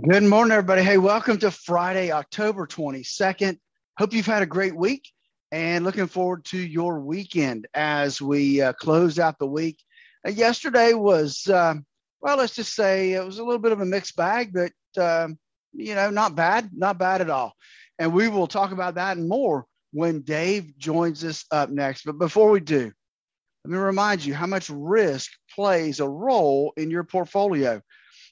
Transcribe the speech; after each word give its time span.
Good 0.00 0.22
morning, 0.22 0.52
everybody. 0.52 0.82
Hey, 0.82 0.96
welcome 0.96 1.36
to 1.40 1.50
Friday, 1.50 2.12
October 2.12 2.66
22nd. 2.66 3.58
Hope 3.98 4.14
you've 4.14 4.24
had 4.24 4.42
a 4.42 4.46
great 4.46 4.74
week 4.74 5.06
and 5.50 5.84
looking 5.84 6.06
forward 6.06 6.46
to 6.46 6.56
your 6.56 7.00
weekend 7.00 7.66
as 7.74 8.18
we 8.22 8.62
uh, 8.62 8.72
close 8.72 9.18
out 9.18 9.38
the 9.38 9.46
week. 9.46 9.78
Uh, 10.26 10.30
yesterday 10.30 10.94
was, 10.94 11.46
uh, 11.46 11.74
well, 12.22 12.38
let's 12.38 12.54
just 12.54 12.74
say 12.74 13.12
it 13.12 13.22
was 13.22 13.38
a 13.38 13.44
little 13.44 13.58
bit 13.60 13.72
of 13.72 13.82
a 13.82 13.84
mixed 13.84 14.16
bag, 14.16 14.54
but, 14.54 14.72
um, 14.98 15.38
you 15.74 15.94
know, 15.94 16.08
not 16.08 16.34
bad, 16.34 16.70
not 16.72 16.96
bad 16.96 17.20
at 17.20 17.28
all. 17.28 17.52
And 17.98 18.14
we 18.14 18.28
will 18.28 18.46
talk 18.46 18.72
about 18.72 18.94
that 18.94 19.18
and 19.18 19.28
more 19.28 19.66
when 19.92 20.22
Dave 20.22 20.74
joins 20.78 21.22
us 21.22 21.44
up 21.50 21.68
next. 21.68 22.06
But 22.06 22.18
before 22.18 22.50
we 22.50 22.60
do, 22.60 22.90
let 23.66 23.70
me 23.70 23.76
remind 23.76 24.24
you 24.24 24.32
how 24.32 24.46
much 24.46 24.70
risk 24.70 25.30
plays 25.54 26.00
a 26.00 26.08
role 26.08 26.72
in 26.78 26.90
your 26.90 27.04
portfolio. 27.04 27.82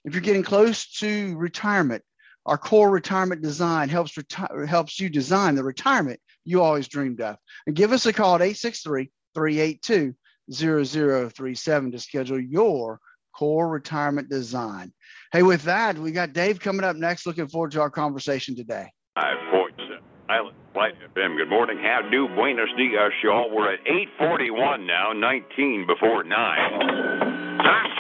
If 0.04 0.14
you're 0.14 0.22
getting 0.22 0.42
close 0.42 0.86
to 0.98 1.36
retirement, 1.36 2.02
our 2.46 2.56
core 2.56 2.90
retirement 2.90 3.42
design 3.42 3.88
helps 3.88 4.12
reti- 4.12 4.66
helps 4.66 4.98
you 4.98 5.10
design 5.10 5.54
the 5.54 5.64
retirement 5.64 6.20
you 6.44 6.62
always 6.62 6.88
dreamed 6.88 7.20
of. 7.20 7.36
And 7.66 7.76
give 7.76 7.92
us 7.92 8.06
a 8.06 8.12
call 8.12 8.36
at 8.36 8.42
863 8.42 9.10
382 9.34 10.14
0037 10.52 11.92
to 11.92 11.98
schedule 11.98 12.40
your 12.40 12.98
core 13.36 13.68
retirement 13.68 14.28
design. 14.28 14.92
Hey, 15.32 15.42
with 15.42 15.62
that, 15.64 15.98
we 15.98 16.12
got 16.12 16.32
Dave 16.32 16.60
coming 16.60 16.84
up 16.84 16.96
next. 16.96 17.26
Looking 17.26 17.48
forward 17.48 17.72
to 17.72 17.80
our 17.80 17.90
conversation 17.90 18.56
today. 18.56 18.90
Five 19.14 19.36
points. 19.50 19.80
Island 20.28 20.56
Flight 20.72 20.94
FM. 21.14 21.36
Good 21.36 21.50
morning. 21.50 21.78
How 21.78 22.08
do 22.08 22.28
Buenos 22.28 22.70
Dias, 22.76 23.12
y'all? 23.22 23.50
We're 23.54 23.74
at 23.74 23.80
841 23.80 24.86
now, 24.86 25.12
19 25.12 25.86
before 25.86 26.22
9 26.24 27.29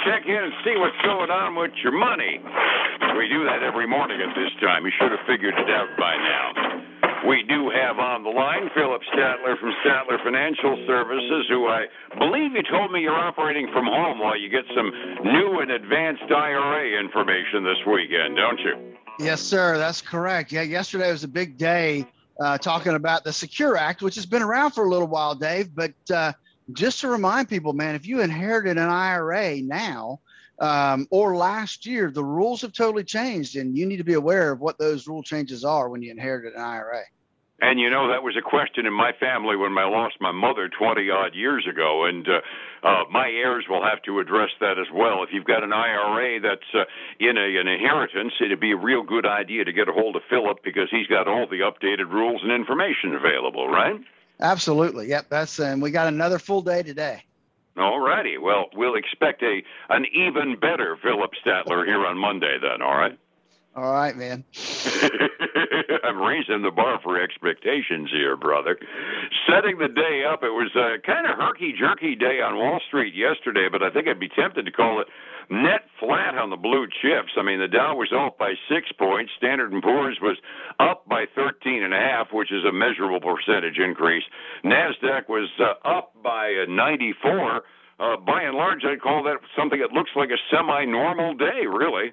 check 0.04 0.26
in 0.26 0.40
and 0.40 0.52
see 0.64 0.76
what's 0.76 1.00
going 1.02 1.30
on 1.30 1.54
with 1.54 1.72
your 1.82 1.92
money. 1.92 2.40
We 3.16 3.28
do 3.28 3.44
that 3.44 3.62
every 3.62 3.86
morning 3.86 4.20
at 4.20 4.34
this 4.34 4.52
time. 4.60 4.84
You 4.84 4.92
should 4.98 5.10
have 5.10 5.24
figured 5.26 5.54
it 5.54 5.70
out 5.70 5.90
by 5.98 6.16
now. 6.16 6.80
We 7.28 7.44
do 7.44 7.68
have 7.68 7.98
on 7.98 8.24
the 8.24 8.30
line 8.30 8.70
Phillip 8.74 9.02
Statler 9.12 9.58
from 9.60 9.72
Statler 9.84 10.22
Financial 10.24 10.72
Services, 10.86 11.44
who 11.48 11.68
I 11.68 11.84
believe 12.16 12.52
you 12.52 12.62
told 12.70 12.92
me 12.92 13.00
you're 13.02 13.12
operating 13.12 13.68
from 13.72 13.84
home 13.84 14.20
while 14.20 14.38
you 14.38 14.48
get 14.48 14.64
some 14.74 14.90
new 15.24 15.60
and 15.60 15.70
advanced 15.70 16.30
IRA 16.30 16.98
information 16.98 17.64
this 17.64 17.76
weekend, 17.86 18.36
don't 18.36 18.60
you? 18.60 18.96
Yes, 19.18 19.42
sir. 19.42 19.76
That's 19.76 20.00
correct. 20.00 20.50
Yeah, 20.50 20.62
yesterday 20.62 21.12
was 21.12 21.24
a 21.24 21.28
big 21.28 21.58
day 21.58 22.06
uh, 22.40 22.56
talking 22.56 22.94
about 22.94 23.22
the 23.24 23.32
Secure 23.34 23.76
Act, 23.76 24.00
which 24.00 24.14
has 24.14 24.24
been 24.24 24.42
around 24.42 24.70
for 24.70 24.84
a 24.84 24.88
little 24.88 25.08
while, 25.08 25.34
Dave, 25.34 25.74
but 25.74 25.92
uh, 26.10 26.32
just 26.72 27.00
to 27.00 27.08
remind 27.08 27.48
people, 27.48 27.72
man, 27.72 27.94
if 27.94 28.06
you 28.06 28.20
inherited 28.20 28.78
an 28.78 28.88
IRA 28.88 29.62
now 29.62 30.20
um, 30.58 31.06
or 31.10 31.36
last 31.36 31.86
year, 31.86 32.10
the 32.10 32.24
rules 32.24 32.62
have 32.62 32.72
totally 32.72 33.04
changed, 33.04 33.56
and 33.56 33.76
you 33.76 33.86
need 33.86 33.96
to 33.96 34.04
be 34.04 34.14
aware 34.14 34.52
of 34.52 34.60
what 34.60 34.78
those 34.78 35.06
rule 35.06 35.22
changes 35.22 35.64
are 35.64 35.88
when 35.88 36.02
you 36.02 36.10
inherited 36.10 36.54
an 36.54 36.60
IRA. 36.60 37.02
And 37.62 37.78
you 37.78 37.90
know 37.90 38.08
that 38.08 38.22
was 38.22 38.36
a 38.38 38.42
question 38.42 38.86
in 38.86 38.92
my 38.92 39.12
family 39.20 39.54
when 39.54 39.76
I 39.76 39.84
lost 39.84 40.16
my 40.18 40.32
mother 40.32 40.70
20 40.70 41.10
odd 41.10 41.34
years 41.34 41.66
ago, 41.68 42.06
and 42.06 42.26
uh, 42.26 42.40
uh, 42.86 43.04
my 43.10 43.28
heirs 43.28 43.66
will 43.68 43.84
have 43.84 44.00
to 44.04 44.18
address 44.18 44.48
that 44.60 44.78
as 44.78 44.86
well. 44.92 45.22
If 45.22 45.28
you've 45.32 45.44
got 45.44 45.62
an 45.62 45.72
IRA 45.72 46.40
that's 46.40 46.70
uh, 46.72 46.84
in 47.18 47.36
a, 47.36 47.60
an 47.60 47.68
inheritance, 47.68 48.32
it'd 48.42 48.60
be 48.60 48.72
a 48.72 48.78
real 48.78 49.02
good 49.02 49.26
idea 49.26 49.64
to 49.64 49.72
get 49.72 49.90
a 49.90 49.92
hold 49.92 50.16
of 50.16 50.22
Phillip 50.30 50.64
because 50.64 50.88
he's 50.90 51.06
got 51.06 51.28
all 51.28 51.46
the 51.46 51.60
updated 51.60 52.10
rules 52.10 52.40
and 52.42 52.50
information 52.50 53.14
available, 53.14 53.68
right? 53.68 54.00
Absolutely. 54.40 55.08
Yep. 55.08 55.26
That's 55.28 55.58
and 55.58 55.82
we 55.82 55.90
got 55.90 56.08
another 56.08 56.38
full 56.38 56.62
day 56.62 56.82
today. 56.82 57.22
All 57.76 58.00
righty. 58.00 58.36
Well, 58.36 58.66
we'll 58.74 58.96
expect 58.96 59.42
a 59.42 59.62
an 59.88 60.06
even 60.12 60.56
better 60.60 60.96
Phillip 61.02 61.32
Statler 61.44 61.86
here 61.86 62.04
on 62.04 62.18
Monday 62.18 62.58
then, 62.60 62.82
all 62.82 62.96
right? 62.96 63.18
All 63.76 63.92
right, 63.92 64.16
man. 64.16 64.44
I'm 66.02 66.18
raising 66.18 66.62
the 66.62 66.72
bar 66.74 66.98
for 67.02 67.20
expectations 67.22 68.10
here, 68.10 68.36
brother. 68.36 68.76
Setting 69.46 69.78
the 69.78 69.88
day 69.88 70.24
up, 70.26 70.42
it 70.42 70.50
was 70.50 70.74
a 70.74 70.98
kind 71.06 71.26
of 71.26 71.38
herky 71.38 71.72
jerky 71.78 72.16
day 72.16 72.40
on 72.42 72.56
Wall 72.56 72.80
Street 72.88 73.14
yesterday, 73.14 73.68
but 73.70 73.82
I 73.82 73.90
think 73.90 74.08
I'd 74.08 74.18
be 74.18 74.28
tempted 74.28 74.66
to 74.66 74.72
call 74.72 75.00
it 75.00 75.06
net 75.50 75.86
flat 76.00 76.34
on 76.34 76.50
the 76.50 76.56
blue 76.56 76.86
chips. 77.00 77.32
I 77.38 77.42
mean, 77.42 77.60
the 77.60 77.68
Dow 77.68 77.94
was 77.94 78.10
off 78.12 78.36
by 78.38 78.54
six 78.68 78.90
points. 78.98 79.30
Standard 79.36 79.72
and 79.72 79.82
Poor's 79.82 80.18
was 80.20 80.36
up 80.80 81.08
by 81.08 81.26
thirteen 81.34 81.82
and 81.84 81.94
a 81.94 81.98
half, 81.98 82.32
which 82.32 82.50
is 82.50 82.64
a 82.64 82.72
measurable 82.72 83.20
percentage 83.20 83.78
increase. 83.78 84.24
Nasdaq 84.64 85.28
was 85.28 85.48
uh, 85.60 85.78
up 85.86 86.12
by 86.22 86.66
uh, 86.66 86.70
94. 86.70 87.62
Uh, 88.00 88.16
by 88.16 88.42
and 88.42 88.56
large, 88.56 88.82
I'd 88.84 89.00
call 89.02 89.22
that 89.24 89.38
something 89.56 89.78
that 89.78 89.92
looks 89.92 90.10
like 90.16 90.30
a 90.30 90.40
semi-normal 90.50 91.34
day, 91.34 91.66
really. 91.68 92.12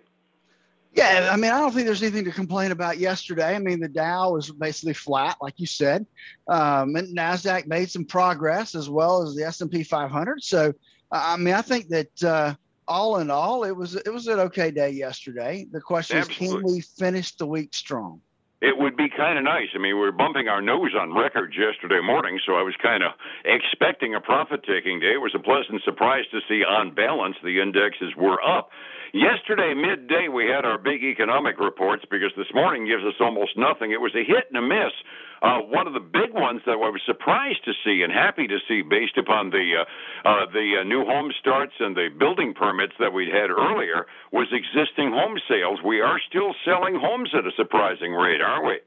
Yeah, 0.97 1.29
I 1.31 1.37
mean, 1.37 1.51
I 1.51 1.59
don't 1.59 1.71
think 1.71 1.85
there's 1.85 2.01
anything 2.01 2.25
to 2.25 2.31
complain 2.31 2.71
about 2.71 2.97
yesterday. 2.97 3.55
I 3.55 3.59
mean, 3.59 3.79
the 3.79 3.87
Dow 3.87 4.31
was 4.31 4.51
basically 4.51 4.95
flat, 4.95 5.37
like 5.39 5.53
you 5.57 5.67
said, 5.67 6.07
um, 6.47 6.95
and 6.95 7.15
Nasdaq 7.15 7.67
made 7.67 7.91
some 7.91 8.03
progress 8.03 8.73
as 8.73 8.89
well 8.89 9.21
as 9.21 9.35
the 9.35 9.43
S&P 9.43 9.83
500. 9.83 10.43
So, 10.43 10.73
I 11.11 11.37
mean, 11.37 11.53
I 11.53 11.61
think 11.61 11.89
that 11.89 12.23
uh, 12.23 12.55
all 12.87 13.17
in 13.19 13.29
all, 13.29 13.63
it 13.63 13.75
was 13.75 13.95
it 13.95 14.09
was 14.11 14.25
an 14.25 14.39
okay 14.39 14.71
day 14.71 14.89
yesterday. 14.89 15.67
The 15.71 15.81
question 15.81 16.17
Absolutely. 16.17 16.47
is, 16.47 16.53
can 16.53 16.63
we 16.63 16.81
finish 16.81 17.31
the 17.35 17.45
week 17.45 17.75
strong? 17.75 18.19
It 18.59 18.75
would 18.75 18.97
be 18.97 19.07
kind 19.07 19.37
of 19.37 19.43
nice. 19.43 19.67
I 19.75 19.77
mean, 19.77 19.93
we 19.93 20.01
were 20.01 20.11
bumping 20.11 20.47
our 20.47 20.63
nose 20.63 20.95
on 20.99 21.13
records 21.13 21.55
yesterday 21.55 22.01
morning, 22.01 22.39
so 22.43 22.55
I 22.55 22.63
was 22.63 22.73
kind 22.81 23.03
of 23.03 23.11
expecting 23.45 24.15
a 24.15 24.19
profit 24.19 24.63
taking 24.63 24.99
day. 24.99 25.13
It 25.13 25.21
was 25.21 25.35
a 25.35 25.39
pleasant 25.39 25.83
surprise 25.83 26.25
to 26.31 26.39
see, 26.49 26.63
on 26.63 26.95
balance, 26.95 27.35
the 27.43 27.61
indexes 27.61 28.15
were 28.17 28.41
up. 28.41 28.71
Yesterday, 29.17 29.73
midday, 29.73 30.27
we 30.27 30.45
had 30.45 30.63
our 30.63 30.77
big 30.77 31.03
economic 31.03 31.59
reports 31.59 32.05
because 32.11 32.29
this 32.37 32.53
morning 32.53 32.85
gives 32.85 33.01
us 33.03 33.15
almost 33.19 33.57
nothing. 33.57 33.91
It 33.91 33.99
was 33.99 34.13
a 34.13 34.23
hit 34.23 34.45
and 34.53 34.57
a 34.57 34.61
miss. 34.61 34.93
Uh, 35.41 35.57
one 35.65 35.87
of 35.87 35.93
the 35.93 35.99
big 35.99 36.33
ones 36.33 36.61
that 36.67 36.73
I 36.73 36.75
was 36.75 37.01
surprised 37.03 37.65
to 37.65 37.73
see 37.83 38.03
and 38.03 38.13
happy 38.13 38.45
to 38.45 38.59
see, 38.67 38.83
based 38.83 39.17
upon 39.17 39.49
the 39.49 39.81
uh, 39.81 40.29
uh, 40.29 40.45
the 40.53 40.81
uh, 40.81 40.83
new 40.83 41.03
home 41.03 41.31
starts 41.39 41.73
and 41.79 41.95
the 41.95 42.09
building 42.09 42.53
permits 42.53 42.93
that 42.99 43.11
we'd 43.11 43.33
had 43.33 43.49
earlier, 43.49 44.05
was 44.31 44.53
existing 44.53 45.09
home 45.09 45.39
sales. 45.49 45.79
We 45.83 45.99
are 45.99 46.19
still 46.29 46.53
selling 46.63 46.99
homes 46.99 47.31
at 47.33 47.47
a 47.47 47.51
surprising 47.57 48.13
rate, 48.13 48.41
aren't 48.41 48.67
we? 48.67 48.79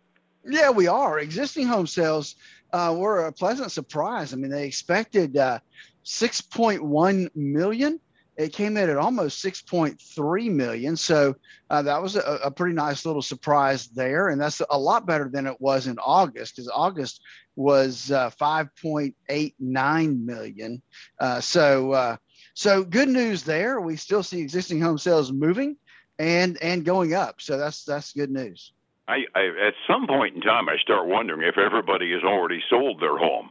Yeah, 0.46 0.70
we 0.70 0.86
are. 0.86 1.18
Existing 1.18 1.66
home 1.66 1.88
sales 1.88 2.36
uh, 2.72 2.94
were 2.96 3.26
a 3.26 3.32
pleasant 3.32 3.72
surprise. 3.72 4.32
I 4.32 4.36
mean, 4.36 4.52
they 4.52 4.66
expected 4.66 5.36
uh, 5.36 5.58
6.1 6.04 7.34
million 7.34 7.98
it 8.40 8.54
came 8.54 8.78
in 8.78 8.88
at 8.88 8.96
almost 8.96 9.44
6.3 9.44 10.50
million. 10.50 10.96
So 10.96 11.36
uh, 11.68 11.82
that 11.82 12.00
was 12.02 12.16
a, 12.16 12.40
a, 12.42 12.50
pretty 12.50 12.74
nice 12.74 13.04
little 13.04 13.20
surprise 13.20 13.88
there. 13.88 14.30
And 14.30 14.40
that's 14.40 14.62
a 14.70 14.78
lot 14.78 15.04
better 15.04 15.28
than 15.28 15.46
it 15.46 15.60
was 15.60 15.86
in 15.86 15.98
August, 15.98 16.56
because 16.56 16.70
August 16.72 17.20
was 17.54 18.10
uh, 18.10 18.30
5.89 18.40 20.24
million. 20.24 20.80
Uh, 21.18 21.40
so, 21.40 21.92
uh, 21.92 22.16
so 22.54 22.82
good 22.82 23.10
news 23.10 23.42
there. 23.42 23.78
We 23.78 23.96
still 23.96 24.22
see 24.22 24.40
existing 24.40 24.80
home 24.80 24.96
sales 24.96 25.30
moving 25.30 25.76
and, 26.18 26.56
and 26.62 26.82
going 26.82 27.12
up. 27.12 27.42
So 27.42 27.58
that's, 27.58 27.84
that's 27.84 28.14
good 28.14 28.30
news. 28.30 28.72
I, 29.06 29.26
I, 29.34 29.66
at 29.66 29.74
some 29.86 30.06
point 30.06 30.36
in 30.36 30.40
time, 30.40 30.66
I 30.70 30.78
start 30.78 31.06
wondering 31.06 31.46
if 31.46 31.58
everybody 31.58 32.12
has 32.12 32.22
already 32.22 32.62
sold 32.70 33.02
their 33.02 33.18
home. 33.18 33.50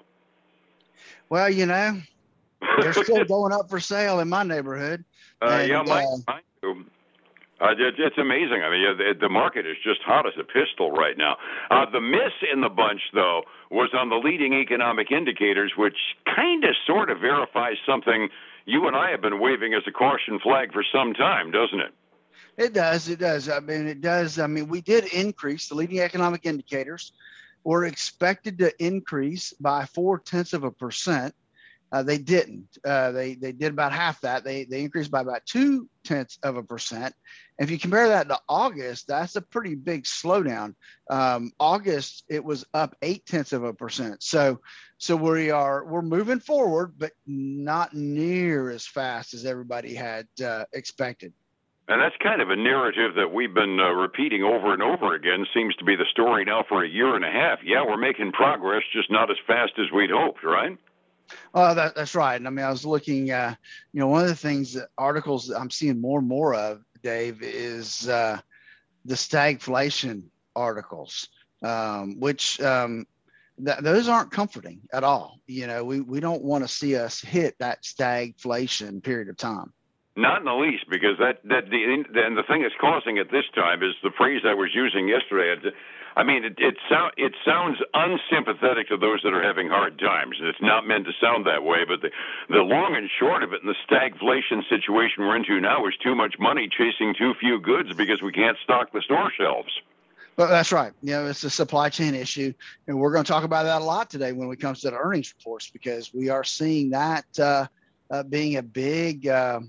Well, 1.29 1.49
you 1.49 1.67
know, 1.67 2.01
they're 2.81 2.93
still 3.03 3.25
going 3.25 3.53
up 3.53 3.69
for 3.69 3.79
sale 3.79 4.19
in 4.19 4.29
my 4.29 4.43
neighborhood. 4.43 5.03
Uh, 5.41 5.45
and, 5.45 5.69
yeah, 5.69 5.81
mine, 5.81 6.05
uh, 6.05 6.31
mine 6.31 6.41
too. 6.61 6.85
Uh, 7.61 7.71
it, 7.71 7.95
it's 7.97 8.17
amazing. 8.17 8.61
I 8.63 8.69
mean, 8.69 8.97
the, 8.97 9.13
the 9.19 9.29
market 9.29 9.65
is 9.65 9.75
just 9.83 10.01
hot 10.01 10.25
as 10.25 10.33
a 10.39 10.43
pistol 10.43 10.91
right 10.91 11.17
now. 11.17 11.35
Uh, 11.69 11.85
the 11.91 11.99
miss 11.99 12.31
in 12.53 12.61
the 12.61 12.69
bunch, 12.69 13.01
though, 13.13 13.43
was 13.69 13.89
on 13.93 14.09
the 14.09 14.15
leading 14.15 14.53
economic 14.53 15.11
indicators, 15.11 15.73
which 15.77 15.97
kind 16.25 16.63
of 16.63 16.75
sort 16.87 17.09
of 17.09 17.19
verifies 17.19 17.75
something 17.85 18.29
you 18.65 18.87
and 18.87 18.95
I 18.95 19.11
have 19.11 19.21
been 19.21 19.39
waving 19.39 19.73
as 19.73 19.83
a 19.87 19.91
caution 19.91 20.39
flag 20.39 20.71
for 20.71 20.85
some 20.89 21.13
time, 21.13 21.51
doesn't 21.51 21.79
it? 21.79 21.93
It 22.57 22.73
does. 22.73 23.09
It 23.09 23.19
does. 23.19 23.49
I 23.49 23.59
mean, 23.59 23.87
it 23.87 24.01
does. 24.01 24.39
I 24.39 24.47
mean, 24.47 24.67
we 24.67 24.81
did 24.81 25.05
increase 25.13 25.67
the 25.67 25.75
leading 25.75 25.99
economic 25.99 26.45
indicators 26.45 27.11
were 27.63 27.85
expected 27.85 28.57
to 28.59 28.83
increase 28.83 29.53
by 29.53 29.85
four 29.85 30.19
tenths 30.19 30.53
of 30.53 30.63
a 30.63 30.71
percent 30.71 31.35
uh, 31.91 32.03
they 32.03 32.17
didn't. 32.17 32.67
Uh, 32.85 33.11
they 33.11 33.35
they 33.35 33.51
did 33.51 33.71
about 33.71 33.91
half 33.91 34.21
that. 34.21 34.43
They 34.43 34.65
they 34.65 34.81
increased 34.81 35.11
by 35.11 35.21
about 35.21 35.45
two 35.45 35.89
tenths 36.03 36.37
of 36.43 36.57
a 36.57 36.63
percent. 36.63 37.15
If 37.57 37.71
you 37.71 37.79
compare 37.79 38.07
that 38.09 38.29
to 38.29 38.39
August, 38.47 39.07
that's 39.07 39.35
a 39.35 39.41
pretty 39.41 39.75
big 39.75 40.03
slowdown. 40.03 40.75
Um, 41.09 41.51
August 41.59 42.23
it 42.29 42.43
was 42.43 42.65
up 42.73 42.95
eight 43.01 43.25
tenths 43.25 43.53
of 43.53 43.63
a 43.63 43.73
percent. 43.73 44.21
So 44.21 44.59
so 44.97 45.15
we 45.15 45.49
are 45.49 45.83
we're 45.85 46.01
moving 46.01 46.39
forward, 46.39 46.93
but 46.97 47.11
not 47.25 47.93
near 47.93 48.69
as 48.69 48.85
fast 48.85 49.33
as 49.33 49.45
everybody 49.45 49.95
had 49.95 50.27
uh, 50.43 50.65
expected. 50.73 51.33
And 51.87 51.99
that's 51.99 52.15
kind 52.21 52.39
of 52.39 52.51
a 52.51 52.55
narrative 52.55 53.15
that 53.15 53.33
we've 53.33 53.53
been 53.53 53.79
uh, 53.79 53.89
repeating 53.89 54.43
over 54.43 54.73
and 54.73 54.83
over 54.83 55.15
again. 55.15 55.47
Seems 55.55 55.75
to 55.77 55.83
be 55.83 55.95
the 55.95 56.05
story 56.11 56.45
now 56.45 56.63
for 56.69 56.83
a 56.83 56.87
year 56.87 57.15
and 57.15 57.25
a 57.25 57.31
half. 57.31 57.59
Yeah, 57.63 57.83
we're 57.83 57.97
making 57.97 58.31
progress, 58.31 58.83
just 58.93 59.09
not 59.09 59.31
as 59.31 59.37
fast 59.47 59.71
as 59.79 59.87
we'd 59.91 60.11
hoped, 60.11 60.43
right? 60.43 60.77
Oh, 61.53 61.73
that, 61.73 61.95
that's 61.95 62.15
right. 62.15 62.35
And 62.35 62.47
I 62.47 62.49
mean, 62.49 62.65
I 62.65 62.69
was 62.69 62.85
looking, 62.85 63.31
uh, 63.31 63.55
you 63.93 63.99
know, 63.99 64.07
one 64.07 64.23
of 64.23 64.29
the 64.29 64.35
things, 64.35 64.73
that 64.73 64.89
articles 64.97 65.47
that 65.47 65.59
I'm 65.59 65.69
seeing 65.69 65.99
more 65.99 66.19
and 66.19 66.27
more 66.27 66.53
of, 66.53 66.83
Dave, 67.03 67.41
is 67.41 68.09
uh, 68.09 68.39
the 69.05 69.15
stagflation 69.15 70.23
articles, 70.55 71.29
um, 71.63 72.19
which 72.19 72.59
um, 72.61 73.05
th- 73.63 73.79
those 73.79 74.07
aren't 74.07 74.31
comforting 74.31 74.81
at 74.93 75.03
all. 75.03 75.39
You 75.47 75.67
know, 75.67 75.83
we, 75.83 76.01
we 76.01 76.19
don't 76.19 76.43
want 76.43 76.63
to 76.63 76.67
see 76.67 76.95
us 76.95 77.21
hit 77.21 77.55
that 77.59 77.83
stagflation 77.83 79.03
period 79.03 79.29
of 79.29 79.37
time. 79.37 79.73
Not 80.15 80.39
in 80.39 80.45
the 80.45 80.53
least, 80.53 80.89
because 80.89 81.17
that 81.19 81.39
that 81.45 81.69
the 81.69 81.83
and 81.83 82.37
the 82.37 82.43
thing 82.43 82.63
that's 82.63 82.75
causing 82.81 83.17
it 83.17 83.31
this 83.31 83.45
time 83.55 83.81
is 83.81 83.95
the 84.03 84.11
phrase 84.17 84.41
I 84.45 84.53
was 84.53 84.69
using 84.73 85.07
yesterday. 85.07 85.71
I 86.15 86.23
mean, 86.23 86.43
it 86.43 86.55
it, 86.57 86.75
it 87.17 87.33
sounds 87.45 87.77
unsympathetic 87.93 88.89
to 88.89 88.97
those 88.97 89.21
that 89.23 89.33
are 89.33 89.43
having 89.43 89.69
hard 89.69 89.99
times. 89.99 90.37
and 90.39 90.47
It's 90.47 90.61
not 90.61 90.87
meant 90.87 91.05
to 91.05 91.13
sound 91.21 91.45
that 91.45 91.63
way, 91.63 91.85
but 91.87 92.01
the 92.01 92.09
the 92.49 92.61
long 92.61 92.95
and 92.95 93.09
short 93.19 93.43
of 93.43 93.53
it, 93.53 93.61
and 93.63 93.69
the 93.69 93.75
stagflation 93.87 94.67
situation 94.69 95.23
we're 95.23 95.35
into 95.35 95.59
now, 95.59 95.85
is 95.87 95.93
too 96.03 96.15
much 96.15 96.35
money 96.39 96.67
chasing 96.67 97.13
too 97.17 97.33
few 97.39 97.59
goods 97.59 97.93
because 97.93 98.21
we 98.21 98.31
can't 98.31 98.57
stock 98.63 98.91
the 98.91 99.01
store 99.01 99.31
shelves. 99.37 99.71
Well, 100.37 100.47
that's 100.47 100.71
right. 100.71 100.93
You 101.01 101.11
know, 101.11 101.25
it's 101.27 101.43
a 101.43 101.49
supply 101.49 101.89
chain 101.89 102.15
issue, 102.15 102.53
and 102.87 102.97
we're 102.97 103.11
going 103.11 103.25
to 103.25 103.31
talk 103.31 103.43
about 103.43 103.63
that 103.63 103.81
a 103.81 103.83
lot 103.83 104.09
today 104.09 104.31
when 104.31 104.49
it 104.49 104.59
comes 104.59 104.79
to 104.81 104.89
the 104.89 104.97
earnings 104.97 105.33
reports 105.37 105.69
because 105.69 106.13
we 106.13 106.29
are 106.29 106.45
seeing 106.45 106.91
that 106.91 107.25
uh, 107.37 107.67
uh, 108.09 108.23
being 108.23 108.55
a 108.55 108.63
big 108.63 109.27
uh, 109.27 109.59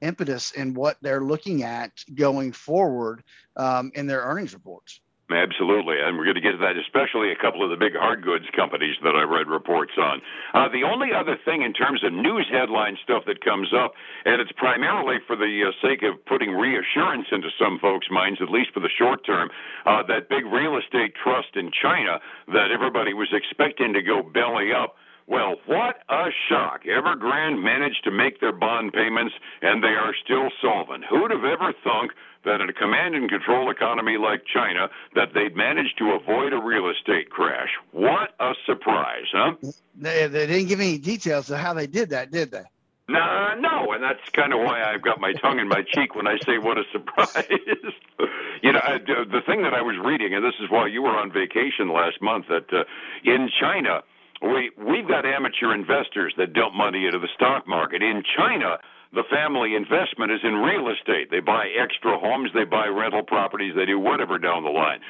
impetus 0.00 0.52
in 0.52 0.72
what 0.74 0.96
they're 1.02 1.24
looking 1.24 1.64
at 1.64 1.90
going 2.14 2.52
forward 2.52 3.24
um, 3.56 3.90
in 3.94 4.06
their 4.06 4.20
earnings 4.20 4.54
reports. 4.54 5.00
Absolutely, 5.32 5.96
and 6.02 6.18
we're 6.18 6.24
going 6.24 6.38
to 6.38 6.44
get 6.44 6.52
to 6.52 6.62
that, 6.62 6.76
especially 6.76 7.30
a 7.30 7.38
couple 7.38 7.62
of 7.62 7.70
the 7.70 7.76
big 7.76 7.94
hard 7.94 8.22
goods 8.22 8.44
companies 8.54 8.96
that 9.02 9.14
I 9.14 9.22
read 9.22 9.46
reports 9.46 9.92
on. 9.96 10.20
Uh, 10.54 10.68
the 10.68 10.82
only 10.82 11.14
other 11.14 11.38
thing 11.44 11.62
in 11.62 11.72
terms 11.72 12.02
of 12.02 12.12
news 12.12 12.46
headline 12.50 12.98
stuff 13.02 13.24
that 13.26 13.44
comes 13.44 13.70
up, 13.72 13.94
and 14.24 14.40
it's 14.40 14.52
primarily 14.52 15.22
for 15.26 15.36
the 15.36 15.70
uh, 15.70 15.72
sake 15.80 16.02
of 16.02 16.18
putting 16.26 16.50
reassurance 16.50 17.26
into 17.30 17.48
some 17.58 17.78
folks' 17.78 18.10
minds, 18.10 18.40
at 18.42 18.50
least 18.50 18.74
for 18.74 18.80
the 18.80 18.90
short 18.98 19.24
term, 19.24 19.50
uh, 19.86 20.02
that 20.10 20.28
big 20.28 20.44
real 20.46 20.76
estate 20.76 21.14
trust 21.14 21.54
in 21.54 21.70
China 21.70 22.18
that 22.48 22.74
everybody 22.74 23.14
was 23.14 23.28
expecting 23.32 23.92
to 23.94 24.02
go 24.02 24.22
belly 24.22 24.72
up 24.74 24.96
well, 25.30 25.54
what 25.66 26.02
a 26.08 26.26
shock. 26.48 26.82
Evergrande 26.82 27.62
managed 27.62 28.02
to 28.02 28.10
make 28.10 28.40
their 28.40 28.52
bond 28.52 28.92
payments, 28.92 29.32
and 29.62 29.80
they 29.80 29.94
are 29.94 30.12
still 30.24 30.50
solvent. 30.60 31.04
Who'd 31.08 31.30
have 31.30 31.44
ever 31.44 31.72
thunk 31.84 32.10
that 32.44 32.60
in 32.60 32.68
a 32.68 32.72
command 32.72 33.14
and 33.14 33.28
control 33.28 33.70
economy 33.70 34.16
like 34.16 34.42
China, 34.46 34.88
that 35.14 35.34
they'd 35.34 35.56
managed 35.56 35.98
to 35.98 36.12
avoid 36.12 36.52
a 36.52 36.60
real 36.60 36.90
estate 36.90 37.30
crash? 37.30 37.70
What 37.92 38.34
a 38.40 38.52
surprise, 38.66 39.26
huh? 39.32 39.54
They, 39.96 40.26
they 40.26 40.46
didn't 40.46 40.68
give 40.68 40.80
any 40.80 40.98
details 40.98 41.50
of 41.50 41.58
how 41.58 41.74
they 41.74 41.86
did 41.86 42.10
that, 42.10 42.30
did 42.30 42.50
they? 42.50 42.64
No, 43.10 43.54
no, 43.58 43.92
and 43.92 44.04
that's 44.04 44.22
kind 44.32 44.52
of 44.52 44.60
why 44.60 44.84
I've 44.84 45.02
got 45.02 45.20
my 45.20 45.32
tongue 45.32 45.58
in 45.58 45.66
my 45.66 45.82
cheek 45.82 46.14
when 46.14 46.28
I 46.28 46.38
say 46.46 46.58
what 46.58 46.78
a 46.78 46.84
surprise. 46.92 47.44
you 48.62 48.72
know, 48.72 48.78
I, 48.80 48.98
the 48.98 49.42
thing 49.44 49.62
that 49.62 49.74
I 49.74 49.82
was 49.82 49.96
reading, 49.98 50.32
and 50.32 50.44
this 50.44 50.54
is 50.62 50.70
while 50.70 50.86
you 50.86 51.02
were 51.02 51.18
on 51.18 51.32
vacation 51.32 51.92
last 51.92 52.22
month, 52.22 52.46
that 52.48 52.72
uh, 52.72 52.84
in 53.24 53.50
China, 53.60 54.04
we 54.40 54.70
we've 54.78 55.08
got 55.08 55.26
amateur 55.26 55.74
investors 55.74 56.34
that 56.38 56.52
dump 56.52 56.74
money 56.74 57.06
into 57.06 57.18
the 57.18 57.28
stock 57.34 57.66
market. 57.66 58.00
In 58.00 58.22
China, 58.22 58.78
the 59.12 59.24
family 59.28 59.74
investment 59.74 60.30
is 60.30 60.38
in 60.44 60.54
real 60.54 60.88
estate. 60.88 61.30
They 61.30 61.40
buy 61.40 61.66
extra 61.74 62.16
homes, 62.16 62.50
they 62.54 62.62
buy 62.62 62.86
rental 62.86 63.24
properties, 63.24 63.74
they 63.74 63.84
do 63.84 63.98
whatever 63.98 64.38
down 64.38 64.62
the 64.62 64.70
line. 64.70 65.00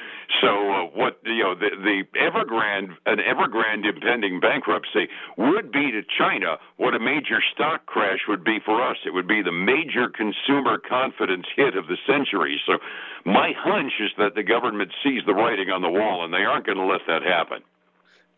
So 0.41 0.49
uh, 0.49 0.85
what 0.97 1.21
you 1.25 1.45
know, 1.45 1.55
the, 1.55 1.69
the 1.77 2.05
Evergrande, 2.17 2.97
an 3.05 3.19
Evergrande 3.19 3.85
impending 3.85 4.41
bankruptcy 4.41 5.09
would 5.37 5.71
be 5.71 5.91
to 5.93 6.01
China 6.17 6.57
what 6.79 6.95
a 6.95 6.99
major 6.99 7.45
stock 7.53 7.85
crash 7.85 8.21
would 8.27 8.43
be 8.43 8.59
for 8.65 8.81
us. 8.81 8.97
It 9.05 9.13
would 9.13 9.29
be 9.29 9.43
the 9.43 9.53
major 9.53 10.09
consumer 10.09 10.79
confidence 10.79 11.47
hit 11.55 11.77
of 11.77 11.87
the 11.87 11.99
century. 12.07 12.59
So 12.65 12.79
my 13.27 13.53
hunch 13.59 13.93
is 14.01 14.13
that 14.17 14.35
the 14.35 14.43
government 14.43 14.93
sees 15.05 15.21
the 15.27 15.35
writing 15.35 15.69
on 15.69 15.83
the 15.83 15.91
wall, 15.91 16.25
and 16.25 16.33
they 16.33 16.45
aren't 16.45 16.65
going 16.65 16.79
to 16.79 16.87
let 16.87 17.03
that 17.07 17.23
happen. 17.23 17.63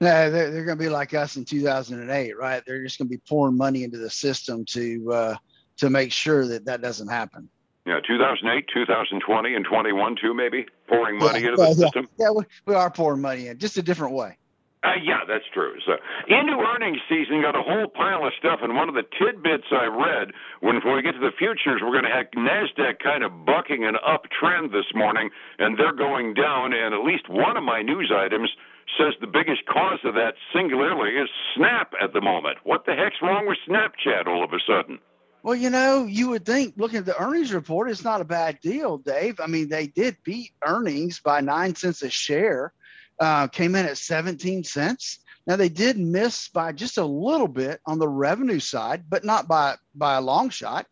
No, 0.00 0.28
they're, 0.28 0.50
they're 0.50 0.64
going 0.64 0.78
to 0.78 0.84
be 0.84 0.88
like 0.88 1.14
us 1.14 1.36
in 1.36 1.44
2008, 1.44 2.36
right? 2.36 2.64
They're 2.66 2.82
just 2.82 2.98
going 2.98 3.06
to 3.06 3.16
be 3.16 3.22
pouring 3.28 3.56
money 3.56 3.84
into 3.84 3.98
the 3.98 4.10
system 4.10 4.64
to 4.64 5.12
uh, 5.12 5.36
to 5.82 5.90
make 5.90 6.12
sure 6.12 6.46
that 6.46 6.64
that 6.66 6.80
doesn't 6.80 7.08
happen. 7.08 7.48
Yeah, 7.84 7.98
2008, 8.06 8.66
2020, 8.72 9.54
and 9.54 9.64
21 9.64 10.16
too, 10.22 10.32
maybe 10.32 10.66
pouring 10.86 11.18
money 11.18 11.40
yeah, 11.40 11.50
into 11.50 11.56
the 11.56 11.68
yeah, 11.68 11.74
system. 11.74 12.08
Yeah, 12.16 12.30
we, 12.30 12.44
we 12.66 12.74
are 12.74 12.90
pouring 12.90 13.20
money 13.20 13.48
in, 13.48 13.58
just 13.58 13.76
a 13.76 13.82
different 13.82 14.14
way. 14.14 14.38
Uh, 14.84 14.98
yeah, 15.02 15.26
that's 15.26 15.44
true. 15.52 15.74
So, 15.86 15.94
into 16.26 16.54
earnings 16.58 16.98
season, 17.08 17.42
got 17.42 17.58
a 17.58 17.62
whole 17.62 17.88
pile 17.88 18.26
of 18.26 18.32
stuff, 18.38 18.60
and 18.62 18.74
one 18.74 18.88
of 18.88 18.94
the 18.94 19.02
tidbits 19.18 19.66
I 19.70 19.86
read 19.86 20.30
when, 20.60 20.78
when 20.86 20.94
we 20.94 21.02
get 21.02 21.18
to 21.18 21.22
the 21.22 21.34
futures, 21.36 21.82
we're 21.82 21.94
going 21.94 22.06
to 22.06 22.14
have 22.14 22.26
Nasdaq 22.34 22.98
kind 23.02 23.22
of 23.22 23.44
bucking 23.44 23.84
an 23.84 23.94
uptrend 23.98 24.70
this 24.70 24.90
morning, 24.94 25.30
and 25.58 25.78
they're 25.78 25.94
going 25.94 26.34
down. 26.34 26.72
And 26.72 26.94
at 26.94 27.02
least 27.02 27.28
one 27.28 27.56
of 27.56 27.62
my 27.62 27.82
news 27.82 28.12
items 28.14 28.50
says 28.98 29.14
the 29.20 29.30
biggest 29.30 29.66
cause 29.66 30.00
of 30.04 30.14
that 30.14 30.34
singularly 30.54 31.14
is 31.14 31.28
Snap 31.54 31.94
at 32.02 32.12
the 32.12 32.20
moment. 32.20 32.58
What 32.62 32.86
the 32.86 32.94
heck's 32.94 33.22
wrong 33.22 33.46
with 33.46 33.58
Snapchat 33.68 34.26
all 34.26 34.42
of 34.42 34.52
a 34.52 34.58
sudden? 34.66 34.98
Well, 35.42 35.56
you 35.56 35.70
know, 35.70 36.06
you 36.06 36.28
would 36.30 36.46
think 36.46 36.74
looking 36.76 36.98
at 36.98 37.04
the 37.04 37.20
earnings 37.20 37.52
report, 37.52 37.90
it's 37.90 38.04
not 38.04 38.20
a 38.20 38.24
bad 38.24 38.60
deal, 38.60 38.98
Dave. 38.98 39.40
I 39.40 39.48
mean, 39.48 39.68
they 39.68 39.88
did 39.88 40.16
beat 40.22 40.52
earnings 40.64 41.18
by 41.18 41.40
nine 41.40 41.74
cents 41.74 42.02
a 42.02 42.10
share, 42.10 42.72
uh, 43.18 43.48
came 43.48 43.74
in 43.74 43.86
at 43.86 43.98
17 43.98 44.62
cents. 44.62 45.18
Now 45.44 45.56
they 45.56 45.68
did 45.68 45.98
miss 45.98 46.48
by 46.48 46.70
just 46.70 46.98
a 46.98 47.04
little 47.04 47.48
bit 47.48 47.80
on 47.86 47.98
the 47.98 48.08
revenue 48.08 48.60
side, 48.60 49.04
but 49.08 49.24
not 49.24 49.48
by 49.48 49.74
by 49.96 50.14
a 50.14 50.20
long 50.20 50.50
shot. 50.50 50.86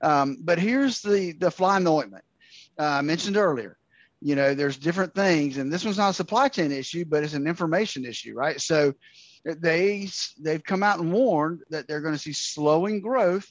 Um, 0.00 0.38
but 0.40 0.60
here's 0.60 1.02
the 1.02 1.32
the 1.32 1.50
fly 1.50 1.76
in 1.76 1.84
the 1.84 1.92
ointment 1.92 2.24
uh, 2.78 2.84
I 2.84 3.00
mentioned 3.00 3.36
earlier 3.36 3.76
you 4.22 4.34
know 4.34 4.54
there's 4.54 4.76
different 4.78 5.14
things 5.14 5.58
and 5.58 5.70
this 5.72 5.84
one's 5.84 5.98
not 5.98 6.10
a 6.10 6.14
supply 6.14 6.48
chain 6.48 6.72
issue 6.72 7.04
but 7.04 7.22
it's 7.22 7.34
an 7.34 7.46
information 7.46 8.04
issue 8.04 8.34
right 8.34 8.60
so 8.60 8.94
they 9.44 10.08
they've 10.40 10.64
come 10.64 10.82
out 10.82 10.98
and 10.98 11.12
warned 11.12 11.60
that 11.70 11.86
they're 11.86 12.00
going 12.00 12.14
to 12.14 12.20
see 12.20 12.32
slowing 12.32 13.00
growth 13.00 13.50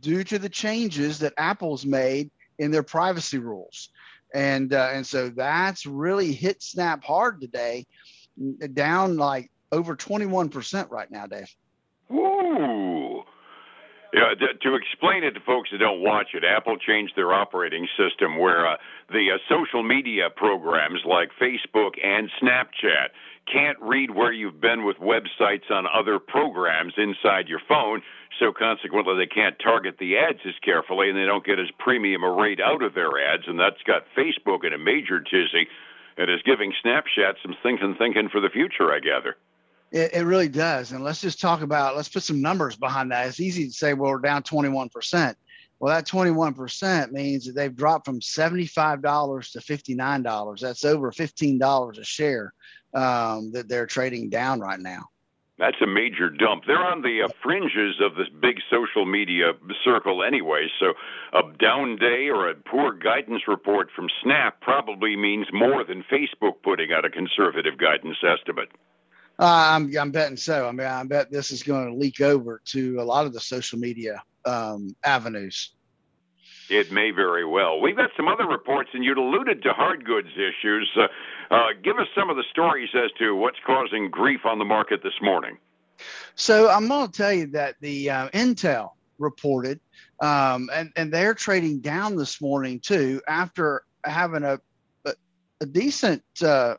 due 0.00 0.24
to 0.24 0.38
the 0.38 0.48
changes 0.48 1.18
that 1.18 1.34
apple's 1.36 1.84
made 1.84 2.30
in 2.58 2.70
their 2.70 2.82
privacy 2.82 3.38
rules 3.38 3.90
and 4.34 4.72
uh, 4.72 4.90
and 4.92 5.06
so 5.06 5.28
that's 5.30 5.86
really 5.86 6.32
hit 6.32 6.62
snap 6.62 7.04
hard 7.04 7.40
today 7.40 7.84
down 8.72 9.16
like 9.16 9.50
over 9.70 9.96
21% 9.96 10.90
right 10.90 11.10
now 11.10 11.26
dave 11.26 11.54
Ooh. 12.10 12.91
Yeah, 14.12 14.36
to 14.36 14.74
explain 14.74 15.24
it 15.24 15.32
to 15.32 15.40
folks 15.40 15.70
that 15.72 15.78
don't 15.78 16.02
watch 16.02 16.34
it, 16.34 16.44
Apple 16.44 16.76
changed 16.76 17.14
their 17.16 17.32
operating 17.32 17.88
system 17.96 18.38
where 18.38 18.66
uh, 18.66 18.76
the 19.08 19.32
uh, 19.32 19.38
social 19.48 19.82
media 19.82 20.28
programs 20.28 21.00
like 21.06 21.30
Facebook 21.40 21.92
and 22.04 22.28
Snapchat 22.42 23.16
can't 23.50 23.78
read 23.80 24.10
where 24.10 24.30
you've 24.30 24.60
been 24.60 24.84
with 24.84 24.98
websites 24.98 25.70
on 25.70 25.86
other 25.88 26.18
programs 26.18 26.92
inside 26.98 27.48
your 27.48 27.60
phone. 27.66 28.02
So 28.38 28.52
consequently, 28.52 29.14
they 29.16 29.32
can't 29.32 29.56
target 29.58 29.96
the 29.98 30.18
ads 30.18 30.40
as 30.46 30.54
carefully, 30.62 31.08
and 31.08 31.16
they 31.16 31.24
don't 31.24 31.44
get 31.44 31.58
as 31.58 31.70
premium 31.78 32.22
a 32.22 32.30
rate 32.30 32.60
out 32.60 32.82
of 32.82 32.92
their 32.92 33.16
ads, 33.16 33.44
and 33.46 33.58
that's 33.58 33.82
got 33.86 34.02
Facebook 34.16 34.66
in 34.66 34.74
a 34.74 34.78
major 34.78 35.20
tizzy. 35.20 35.68
It 36.18 36.28
is 36.28 36.42
giving 36.44 36.74
Snapchat 36.84 37.40
some 37.42 37.56
thinking, 37.62 37.94
thinking 37.98 38.28
for 38.28 38.42
the 38.42 38.50
future, 38.50 38.92
I 38.92 39.00
gather. 39.00 39.36
It, 39.92 40.14
it, 40.14 40.24
really 40.24 40.48
does. 40.48 40.92
And 40.92 41.04
let's 41.04 41.20
just 41.20 41.38
talk 41.38 41.60
about, 41.60 41.96
let's 41.96 42.08
put 42.08 42.22
some 42.22 42.40
numbers 42.40 42.76
behind 42.76 43.12
that. 43.12 43.26
It's 43.26 43.40
easy 43.40 43.66
to 43.66 43.72
say, 43.72 43.92
well, 43.92 44.10
we're 44.10 44.20
down 44.20 44.42
21%. 44.42 45.34
Well, 45.78 45.94
that 45.94 46.06
21% 46.06 47.12
means 47.12 47.44
that 47.44 47.54
they've 47.54 47.74
dropped 47.74 48.06
from 48.06 48.20
$75 48.20 49.52
to 49.52 49.58
$59. 49.58 50.60
That's 50.60 50.84
over 50.84 51.12
$15 51.12 51.98
a 51.98 52.04
share 52.04 52.54
um, 52.94 53.52
that 53.52 53.68
they're 53.68 53.86
trading 53.86 54.30
down 54.30 54.60
right 54.60 54.80
now. 54.80 55.08
That's 55.58 55.80
a 55.82 55.86
major 55.86 56.30
dump. 56.30 56.64
They're 56.66 56.78
on 56.78 57.02
the 57.02 57.22
uh, 57.24 57.28
fringes 57.42 57.96
of 58.00 58.14
this 58.14 58.28
big 58.40 58.56
social 58.70 59.04
media 59.04 59.52
circle 59.84 60.24
anyway. 60.24 60.68
So 60.80 60.94
a 61.32 61.42
down 61.58 61.96
day 61.96 62.30
or 62.30 62.48
a 62.48 62.54
poor 62.54 62.92
guidance 62.92 63.42
report 63.46 63.90
from 63.94 64.08
Snap 64.22 64.60
probably 64.60 65.16
means 65.16 65.48
more 65.52 65.84
than 65.84 66.02
Facebook 66.10 66.62
putting 66.64 66.92
out 66.92 67.04
a 67.04 67.10
conservative 67.10 67.76
guidance 67.76 68.16
estimate. 68.26 68.70
Uh, 69.42 69.74
I'm, 69.74 69.92
I'm 69.96 70.12
betting 70.12 70.36
so. 70.36 70.68
I 70.68 70.70
mean, 70.70 70.86
I 70.86 71.02
bet 71.02 71.32
this 71.32 71.50
is 71.50 71.64
going 71.64 71.88
to 71.88 71.94
leak 71.96 72.20
over 72.20 72.62
to 72.66 73.00
a 73.00 73.02
lot 73.02 73.26
of 73.26 73.32
the 73.32 73.40
social 73.40 73.76
media 73.76 74.22
um, 74.44 74.94
avenues. 75.02 75.72
It 76.70 76.92
may 76.92 77.10
very 77.10 77.44
well. 77.44 77.80
We've 77.80 77.96
got 77.96 78.10
some 78.16 78.28
other 78.28 78.46
reports, 78.46 78.90
and 78.94 79.04
you'd 79.04 79.18
alluded 79.18 79.64
to 79.64 79.72
hard 79.72 80.04
goods 80.04 80.28
issues. 80.36 80.88
Uh, 80.96 81.08
uh, 81.50 81.66
give 81.82 81.98
us 81.98 82.06
some 82.14 82.30
of 82.30 82.36
the 82.36 82.44
stories 82.52 82.90
as 82.94 83.10
to 83.18 83.34
what's 83.34 83.58
causing 83.66 84.10
grief 84.10 84.46
on 84.46 84.60
the 84.60 84.64
market 84.64 85.02
this 85.02 85.20
morning. 85.20 85.58
So 86.36 86.70
I'm 86.70 86.86
going 86.86 87.10
to 87.10 87.12
tell 87.12 87.32
you 87.32 87.48
that 87.48 87.74
the 87.80 88.10
uh, 88.10 88.28
Intel 88.28 88.90
reported, 89.18 89.80
um, 90.20 90.70
and 90.72 90.92
and 90.94 91.12
they're 91.12 91.34
trading 91.34 91.80
down 91.80 92.14
this 92.14 92.40
morning 92.40 92.78
too 92.78 93.20
after 93.26 93.82
having 94.04 94.44
a 94.44 94.60
a, 95.04 95.14
a 95.60 95.66
decent 95.66 96.22
uh, 96.44 96.76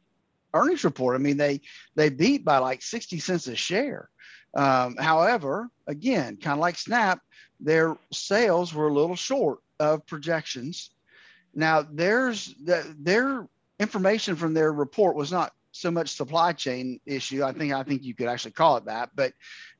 earnings 0.53 0.83
report. 0.83 1.15
I 1.15 1.19
mean, 1.19 1.37
they 1.37 1.61
they 1.95 2.09
beat 2.09 2.45
by 2.45 2.57
like 2.57 2.81
60 2.81 3.19
cents 3.19 3.47
a 3.47 3.55
share. 3.55 4.09
Um, 4.55 4.95
however, 4.97 5.69
again, 5.87 6.37
kind 6.37 6.53
of 6.53 6.59
like 6.59 6.77
Snap, 6.77 7.19
their 7.59 7.97
sales 8.11 8.73
were 8.73 8.87
a 8.87 8.93
little 8.93 9.15
short 9.15 9.59
of 9.79 10.05
projections. 10.05 10.91
Now, 11.55 11.81
there's 11.81 12.53
the, 12.63 12.95
their 12.99 13.47
information 13.79 14.35
from 14.35 14.53
their 14.53 14.71
report 14.71 15.15
was 15.15 15.31
not 15.31 15.53
so 15.71 15.89
much 15.89 16.09
supply 16.09 16.53
chain 16.53 16.99
issue. 17.05 17.43
I 17.43 17.51
think 17.51 17.73
I 17.73 17.83
think 17.83 18.03
you 18.03 18.13
could 18.13 18.27
actually 18.27 18.51
call 18.51 18.77
it 18.77 18.85
that, 18.85 19.09
but 19.15 19.33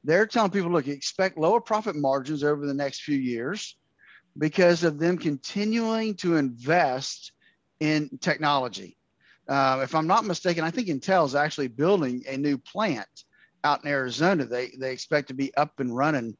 they're 0.04 0.26
telling 0.26 0.52
people, 0.52 0.72
look, 0.72 0.88
expect 0.88 1.38
lower 1.38 1.62
profit 1.62 1.96
margins 1.96 2.44
over 2.44 2.66
the 2.66 2.74
next 2.74 3.04
few 3.04 3.18
years 3.18 3.76
because 4.38 4.84
of 4.84 4.98
them 4.98 5.18
continuing 5.18 6.16
to 6.16 6.38
invest 6.38 7.32
in 7.80 8.18
technology. 8.20 8.98
Uh, 9.48 9.82
if 9.84 9.94
I'm 9.94 10.08
not 10.08 10.26
mistaken, 10.26 10.64
I 10.64 10.72
think 10.72 10.88
Intel 10.88 11.26
is 11.26 11.36
actually 11.36 11.68
building 11.68 12.24
a 12.28 12.38
new 12.38 12.58
plant 12.58 13.26
out 13.64 13.84
in 13.84 13.90
Arizona. 13.90 14.46
They 14.46 14.72
they 14.80 14.92
expect 14.92 15.30
to 15.30 15.34
be 15.34 15.54
up 15.56 15.80
and 15.80 15.96
running. 15.96 16.38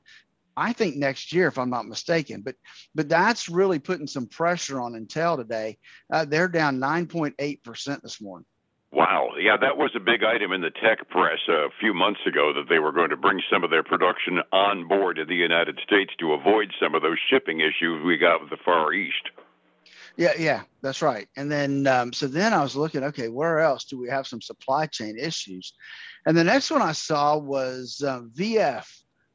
I 0.56 0.72
think 0.72 0.96
next 0.96 1.34
year, 1.34 1.48
if 1.48 1.58
I'm 1.58 1.70
not 1.70 1.88
mistaken, 1.88 2.42
but 2.42 2.56
but 2.96 3.10
that's 3.10 3.50
really 3.50 3.80
putting 3.80 4.08
some 4.08 4.28
pressure 4.28 4.80
on 4.80 4.94
Intel 4.94 5.38
today. 5.38 5.78
Uh, 6.12 6.26
they're 6.26 6.48
down 6.48 6.80
9.8 6.80 7.64
percent 7.64 8.04
this 8.04 8.22
morning. 8.22 8.46
Wow. 8.94 9.30
Yeah, 9.42 9.58
that 9.58 9.78
was 9.78 9.90
a 9.96 10.00
big 10.00 10.24
item 10.24 10.52
in 10.52 10.62
the 10.62 10.70
tech 10.70 11.10
press 11.10 11.40
a 11.50 11.70
few 11.80 11.96
months 11.96 12.20
ago 12.28 12.54
that 12.54 12.70
they 12.70 12.78
were 12.78 12.92
going 12.92 13.10
to 13.10 13.18
bring 13.18 13.42
some 13.52 13.64
of 13.64 13.72
their 13.72 13.82
production 13.82 14.40
on 14.52 14.88
board 14.88 15.16
to 15.16 15.26
the 15.26 15.34
United 15.34 15.80
States 15.84 16.14
to 16.20 16.34
avoid 16.34 16.72
some 16.80 16.94
of 16.94 17.02
those 17.02 17.18
shipping 17.28 17.60
issues 17.60 18.06
we 18.06 18.18
got 18.18 18.40
with 18.40 18.52
the 18.52 18.64
Far 18.64 18.94
East. 18.94 19.32
Yeah, 20.16 20.34
yeah, 20.38 20.62
that's 20.82 21.02
right. 21.02 21.28
And 21.38 21.52
then, 21.52 21.88
um, 21.88 22.14
so 22.14 22.28
then 22.28 22.54
I 22.54 22.62
was 22.62 22.76
looking, 22.76 23.04
okay, 23.04 23.30
where 23.30 23.60
else 23.60 23.86
do 23.86 23.98
we 23.98 24.10
have 24.10 24.28
some 24.28 24.42
supply 24.42 24.86
chain 24.86 25.18
issues? 25.18 25.74
And 26.26 26.38
the 26.38 26.44
next 26.44 26.70
one 26.70 26.82
I 26.82 26.92
saw 26.92 27.38
was 27.38 28.04
uh, 28.06 28.22
VF 28.38 28.86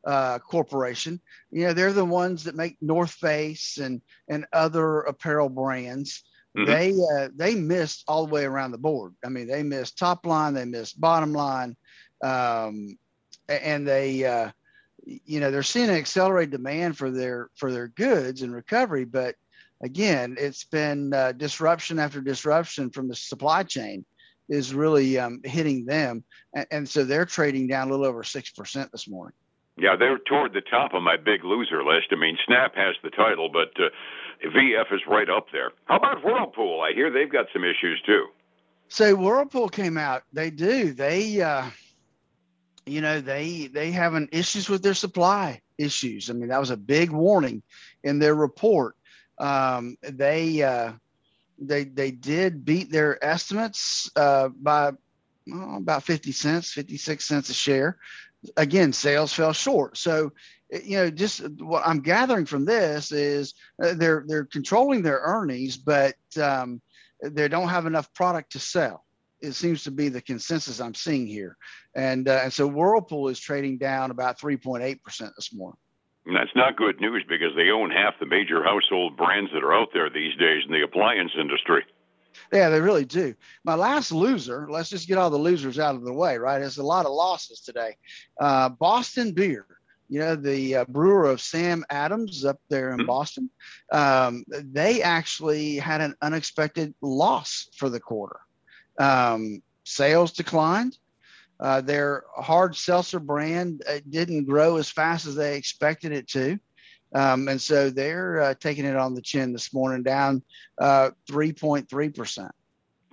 uh, 0.07 0.39
Corporation. 0.39 1.21
You 1.51 1.67
know, 1.67 1.73
they're 1.73 1.93
the 1.93 2.05
ones 2.05 2.45
that 2.45 2.55
make 2.55 2.77
North 2.81 3.11
Face 3.11 3.79
and 3.79 4.01
and 4.29 4.47
other 4.53 5.01
apparel 5.01 5.49
brands. 5.49 6.23
Mm-hmm. 6.57 6.71
They 6.71 6.93
uh, 6.93 7.29
they 7.35 7.55
missed 7.57 8.05
all 8.07 8.27
the 8.27 8.33
way 8.33 8.45
around 8.45 8.71
the 8.71 8.79
board. 8.79 9.15
I 9.25 9.29
mean, 9.29 9.49
they 9.49 9.63
missed 9.63 9.99
top 9.99 10.25
line, 10.27 10.55
they 10.55 10.65
missed 10.65 11.01
bottom 11.01 11.33
line, 11.33 11.77
um, 12.23 12.97
and 13.49 13.87
they 13.87 14.25
uh, 14.25 14.51
you 15.05 15.41
know 15.41 15.51
they're 15.51 15.63
seeing 15.63 15.91
an 15.91 15.97
accelerated 15.97 16.53
demand 16.53 16.97
for 16.97 17.11
their 17.11 17.51
for 17.57 17.73
their 17.73 17.89
goods 17.89 18.43
and 18.43 18.55
recovery, 18.55 19.05
but 19.05 19.35
again, 19.83 20.37
it's 20.39 20.65
been 20.65 21.13
uh, 21.13 21.33
disruption 21.33 21.99
after 21.99 22.21
disruption 22.21 22.91
from 22.91 23.09
the 23.09 23.15
supply 23.15 23.63
chain 23.63 24.05
is 24.49 24.73
really 24.73 25.19
um, 25.19 25.41
hitting 25.45 25.85
them, 25.85 26.25
and, 26.55 26.67
and 26.71 26.89
so 26.89 27.05
they're 27.05 27.27
trading 27.27 27.67
down 27.67 27.89
a 27.89 27.91
little 27.91 28.07
over 28.07 28.25
six 28.25 28.51
percent 28.51 28.91
this 28.93 29.09
morning. 29.09 29.35
Yeah, 29.77 29.95
they're 29.97 30.19
toward 30.19 30.55
the 30.55 30.61
top 30.61 30.93
of 30.95 31.03
my 31.03 31.17
big 31.17 31.45
loser 31.45 31.85
list. 31.85 32.09
I 32.11 32.17
mean, 32.17 32.37
Snap 32.47 32.75
has 32.75 32.97
the 33.03 33.11
title, 33.11 33.49
but 33.49 33.71
uh, 33.81 33.91
VF 34.45 34.93
is 34.93 35.01
right 35.07 35.31
up 35.31 35.47
there. 35.53 35.71
How 35.85 35.97
about 35.97 36.25
Whirlpool? 36.25 36.81
I 36.81 36.93
hear 36.93 37.11
they've 37.11 37.31
got 37.31 37.47
some 37.53 37.63
issues 37.63 38.03
too. 38.05 38.27
So 38.89 39.15
Whirlpool 39.15 39.69
came 39.69 39.97
out. 39.97 40.25
They 40.33 40.51
do. 40.51 40.93
They, 40.93 41.41
uh, 41.41 41.67
you 42.87 43.01
know, 43.01 43.21
they 43.21 43.69
they 43.69 43.93
having 43.93 44.29
issues 44.33 44.69
with 44.69 44.83
their 44.83 44.95
supply 44.95 45.61
issues. 45.77 46.29
I 46.29 46.33
mean, 46.33 46.49
that 46.49 46.61
was 46.61 46.71
a 46.71 46.77
big 46.77 47.11
warning 47.11 47.63
in 48.03 48.19
their 48.19 48.35
report. 48.35 48.97
Um, 49.41 49.97
they 50.03 50.63
uh, 50.63 50.93
they 51.59 51.85
they 51.85 52.11
did 52.11 52.65
beat 52.65 52.91
their 52.91 53.23
estimates 53.25 54.11
uh, 54.17 54.49
by 54.49 54.93
about 55.51 56.03
50 56.03 56.33
cents, 56.33 56.73
56 56.73 57.25
cents 57.25 57.49
a 57.49 57.55
share 57.55 57.99
again, 58.57 58.93
sales 58.93 59.33
fell 59.33 59.53
short. 59.53 59.97
So, 59.97 60.33
you 60.71 60.97
know, 60.99 61.11
just 61.11 61.49
what 61.61 61.87
I'm 61.87 62.01
gathering 62.01 62.47
from 62.47 62.65
this 62.65 63.11
is 63.13 63.55
uh, 63.83 63.95
they're 63.95 64.25
they're 64.27 64.45
controlling 64.45 65.03
their 65.03 65.21
earnings, 65.23 65.77
but 65.77 66.15
um, 66.41 66.81
they 67.23 67.49
don't 67.49 67.69
have 67.69 67.87
enough 67.87 68.13
product 68.15 68.53
to 68.53 68.59
sell. 68.59 69.05
It 69.41 69.53
seems 69.53 69.85
to 69.85 69.91
be 69.91 70.09
the 70.09 70.21
consensus 70.21 70.81
I'm 70.81 70.95
seeing 70.95 71.27
here, 71.27 71.57
and 71.95 72.29
uh, 72.29 72.41
and 72.45 72.53
so 72.53 72.67
Whirlpool 72.67 73.29
is 73.29 73.41
trading 73.41 73.79
down 73.79 74.11
about 74.11 74.39
3.8 74.39 75.03
percent 75.03 75.33
this 75.37 75.55
morning. 75.55 75.79
And 76.29 76.37
that's 76.37 76.55
not 76.55 76.77
good 76.77 77.01
news 77.01 77.25
because 77.27 77.57
they 77.57 77.71
own 77.71 77.91
half 77.91 78.19
the 78.21 78.27
major 78.27 78.63
household 78.63 79.17
brands 79.17 79.51
that 79.55 79.65
are 79.65 79.73
out 79.73 79.89
there 79.95 80.11
these 80.11 80.37
days 80.37 80.63
in 80.67 80.73
the 80.73 80.83
appliance 80.83 81.33
industry. 81.41 81.87
Yeah, 82.53 82.69
they 82.69 82.83
really 82.83 83.07
do. 83.07 83.35
My 83.65 83.75
last 83.75 84.13
loser, 84.13 84.69
let's 84.71 84.91
just 84.91 85.09
get 85.09 85.17
all 85.17 85.31
the 85.31 85.39
losers 85.39 85.79
out 85.79 85.95
of 85.95 86.05
the 86.05 86.13
way, 86.13 86.37
right? 86.37 86.59
There's 86.59 86.77
a 86.77 86.83
lot 86.83 87.07
of 87.07 87.13
losses 87.13 87.61
today. 87.61 87.97
Uh, 88.39 88.69
Boston 88.69 89.33
Beer, 89.33 89.65
you 90.11 90.21
know, 90.21 90.37
the 90.37 90.77
uh, 90.77 90.85
brewer 90.89 91.25
of 91.25 91.41
Sam 91.41 91.83
Adams 91.89 92.45
up 92.45 92.61
there 92.69 92.91
in 92.91 92.99
mm-hmm. 92.99 93.07
Boston, 93.07 93.49
um, 93.91 94.45
they 94.51 95.01
actually 95.01 95.77
had 95.77 96.03
an 96.03 96.15
unexpected 96.21 96.95
loss 97.01 97.71
for 97.75 97.89
the 97.89 98.01
quarter. 98.01 98.41
Um, 98.99 99.63
sales 99.85 100.33
declined. 100.33 100.99
Uh, 101.61 101.81
their 101.81 102.25
hard 102.37 102.77
seltzer 102.77 103.19
brand 103.19 103.83
uh, 103.89 103.99
didn't 104.09 104.45
grow 104.45 104.77
as 104.77 104.91
fast 104.91 105.27
as 105.27 105.35
they 105.35 105.57
expected 105.57 106.13
it 106.13 106.29
to. 106.29 106.59
Um, 107.15 107.49
and 107.49 107.61
so 107.61 107.91
they're 107.91 108.41
uh, 108.41 108.55
taking 108.55 108.85
it 108.85 108.97
on 108.97 109.15
the 109.15 109.23
chin 109.23 109.53
this 109.53 109.73
morning, 109.73 110.03
down 110.03 110.43
uh, 110.79 111.11
3.3%. 111.29 112.51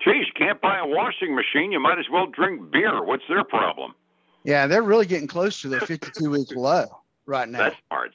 Geez, 0.04 0.26
can't 0.36 0.62
buy 0.62 0.80
a 0.80 0.86
washing 0.86 1.34
machine. 1.34 1.72
You 1.72 1.80
might 1.80 1.98
as 1.98 2.06
well 2.12 2.28
drink 2.28 2.72
beer. 2.72 3.04
What's 3.04 3.24
their 3.28 3.44
problem? 3.44 3.96
Yeah, 4.44 4.68
they're 4.68 4.84
really 4.84 5.08
getting 5.08 5.28
close 5.28 5.62
to 5.62 5.70
their 5.70 5.80
52 5.82 6.30
week 6.30 6.56
low 6.56 6.86
right 7.26 7.50
now. 7.50 7.58
That's 7.58 7.76
hard. 7.90 8.12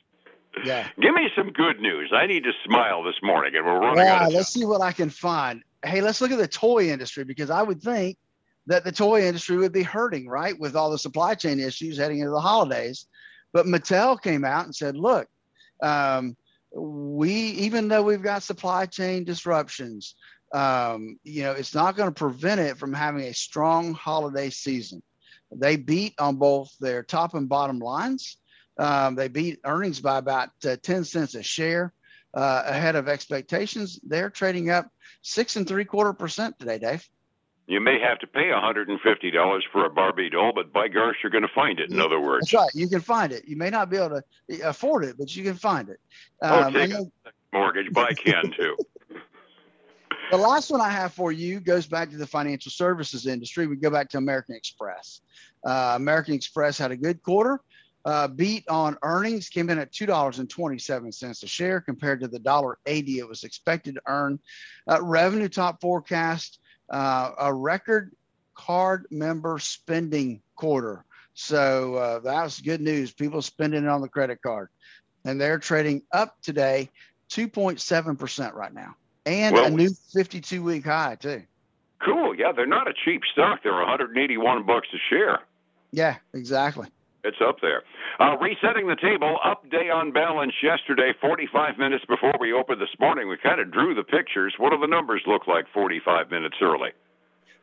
Yeah. 0.64 0.88
Give 1.00 1.14
me 1.14 1.28
some 1.34 1.50
good 1.50 1.80
news. 1.80 2.12
I 2.14 2.26
need 2.26 2.44
to 2.44 2.52
smile 2.64 3.02
this 3.02 3.16
morning, 3.22 3.56
and 3.56 3.64
we're 3.64 3.80
running 3.80 4.04
yeah, 4.04 4.16
out 4.16 4.28
of 4.28 4.34
Let's 4.34 4.52
see 4.52 4.64
what 4.64 4.80
I 4.80 4.92
can 4.92 5.10
find. 5.10 5.62
Hey, 5.84 6.00
let's 6.00 6.20
look 6.20 6.30
at 6.30 6.38
the 6.38 6.48
toy 6.48 6.90
industry 6.90 7.24
because 7.24 7.50
I 7.50 7.62
would 7.62 7.82
think 7.82 8.18
that 8.66 8.84
the 8.84 8.92
toy 8.92 9.26
industry 9.26 9.56
would 9.56 9.72
be 9.72 9.82
hurting, 9.82 10.28
right, 10.28 10.58
with 10.58 10.76
all 10.76 10.90
the 10.90 10.98
supply 10.98 11.34
chain 11.34 11.58
issues 11.60 11.98
heading 11.98 12.18
into 12.18 12.30
the 12.30 12.40
holidays. 12.40 13.06
But 13.52 13.66
Mattel 13.66 14.20
came 14.20 14.44
out 14.44 14.64
and 14.64 14.74
said, 14.74 14.96
look, 14.96 15.28
um, 15.82 16.36
we 16.72 17.32
even 17.32 17.88
though 17.88 18.02
we've 18.02 18.22
got 18.22 18.42
supply 18.42 18.86
chain 18.86 19.24
disruptions, 19.24 20.14
um, 20.54 21.18
you 21.24 21.42
know, 21.42 21.52
it's 21.52 21.74
not 21.74 21.96
going 21.96 22.08
to 22.08 22.14
prevent 22.14 22.60
it 22.60 22.78
from 22.78 22.92
having 22.92 23.22
a 23.22 23.34
strong 23.34 23.92
holiday 23.94 24.50
season. 24.50 25.02
They 25.52 25.76
beat 25.76 26.14
on 26.18 26.36
both 26.36 26.70
their 26.78 27.02
top 27.02 27.34
and 27.34 27.48
bottom 27.48 27.80
lines. 27.80 28.36
Um, 28.78 29.14
they 29.14 29.28
beat 29.28 29.60
earnings 29.64 30.00
by 30.00 30.18
about 30.18 30.50
uh, 30.64 30.76
10 30.82 31.04
cents 31.04 31.34
a 31.34 31.42
share 31.42 31.92
uh, 32.34 32.62
ahead 32.66 32.96
of 32.96 33.08
expectations. 33.08 33.98
They're 34.02 34.30
trading 34.30 34.70
up 34.70 34.88
six 35.22 35.56
and 35.56 35.66
three 35.66 35.84
quarter 35.84 36.12
percent 36.12 36.58
today, 36.58 36.78
Dave. 36.78 37.06
You 37.70 37.78
may 37.78 38.00
have 38.00 38.18
to 38.18 38.26
pay 38.26 38.46
$150 38.46 39.60
for 39.70 39.84
a 39.84 39.90
Barbie 39.90 40.28
doll, 40.28 40.50
but 40.52 40.72
by 40.72 40.88
gosh, 40.88 41.14
you're 41.22 41.30
going 41.30 41.46
to 41.46 41.54
find 41.54 41.78
it. 41.78 41.92
In 41.92 42.00
other 42.00 42.18
words, 42.18 42.50
that's 42.50 42.54
right. 42.54 42.70
You 42.74 42.88
can 42.88 43.00
find 43.00 43.32
it. 43.32 43.44
You 43.46 43.56
may 43.56 43.70
not 43.70 43.88
be 43.88 43.96
able 43.96 44.20
to 44.20 44.68
afford 44.68 45.04
it, 45.04 45.16
but 45.16 45.36
you 45.36 45.44
can 45.44 45.54
find 45.54 45.88
it. 45.88 46.00
Um, 46.42 46.64
oh, 46.64 46.70
take 46.72 46.92
a 46.92 47.06
mortgage. 47.52 47.92
Buy 47.92 48.12
can 48.12 48.50
too. 48.50 48.76
the 50.32 50.36
last 50.36 50.72
one 50.72 50.80
I 50.80 50.90
have 50.90 51.12
for 51.12 51.30
you 51.30 51.60
goes 51.60 51.86
back 51.86 52.10
to 52.10 52.16
the 52.16 52.26
financial 52.26 52.72
services 52.72 53.28
industry. 53.28 53.68
We 53.68 53.76
go 53.76 53.90
back 53.90 54.08
to 54.10 54.18
American 54.18 54.56
Express. 54.56 55.20
Uh, 55.64 55.92
American 55.94 56.34
Express 56.34 56.76
had 56.76 56.90
a 56.90 56.96
good 56.96 57.22
quarter. 57.22 57.60
Uh, 58.04 58.26
beat 58.26 58.64
on 58.68 58.96
earnings 59.02 59.48
came 59.48 59.68
in 59.68 59.78
at 59.78 59.92
two 59.92 60.06
dollars 60.06 60.38
and 60.38 60.48
twenty 60.48 60.78
seven 60.78 61.12
cents 61.12 61.42
a 61.42 61.46
share 61.46 61.82
compared 61.82 62.18
to 62.18 62.28
the 62.28 62.38
dollar 62.38 62.78
eighty 62.86 63.18
it 63.18 63.28
was 63.28 63.44
expected 63.44 63.96
to 63.96 64.00
earn. 64.08 64.40
Uh, 64.90 64.98
revenue 65.02 65.50
top 65.50 65.82
forecast 65.82 66.59
uh, 66.90 67.32
a 67.38 67.52
record 67.52 68.12
card 68.54 69.06
member 69.10 69.58
spending 69.58 70.42
quarter. 70.56 71.04
So 71.34 71.94
uh, 71.94 72.18
that 72.20 72.44
was 72.44 72.60
good 72.60 72.80
news. 72.80 73.12
People 73.12 73.40
spending 73.42 73.84
it 73.84 73.88
on 73.88 74.02
the 74.02 74.08
credit 74.08 74.42
card, 74.42 74.68
and 75.24 75.40
they're 75.40 75.58
trading 75.58 76.02
up 76.12 76.36
today, 76.42 76.90
2.7% 77.30 78.54
right 78.54 78.74
now, 78.74 78.94
and 79.24 79.54
well, 79.54 79.66
a 79.66 79.70
new 79.70 79.90
52 80.12 80.62
week 80.62 80.84
high, 80.84 81.16
too. 81.16 81.42
Cool. 82.04 82.34
Yeah, 82.34 82.52
they're 82.52 82.66
not 82.66 82.88
a 82.88 82.94
cheap 83.04 83.22
stock. 83.32 83.62
They're 83.62 83.72
181 83.72 84.66
bucks 84.66 84.88
a 84.92 84.98
share. 85.08 85.40
Yeah, 85.92 86.16
exactly. 86.32 86.88
It's 87.22 87.36
up 87.46 87.60
there. 87.60 87.82
Uh, 88.18 88.36
resetting 88.38 88.86
the 88.86 88.96
table, 88.96 89.38
up 89.44 89.68
day 89.70 89.90
on 89.90 90.12
balance 90.12 90.54
yesterday, 90.62 91.12
45 91.20 91.78
minutes 91.78 92.04
before 92.06 92.32
we 92.40 92.52
opened 92.52 92.80
this 92.80 92.94
morning. 92.98 93.28
We 93.28 93.36
kind 93.36 93.60
of 93.60 93.70
drew 93.70 93.94
the 93.94 94.04
pictures. 94.04 94.54
What 94.56 94.70
do 94.70 94.78
the 94.78 94.86
numbers 94.86 95.22
look 95.26 95.46
like 95.46 95.66
45 95.72 96.30
minutes 96.30 96.56
early? 96.62 96.90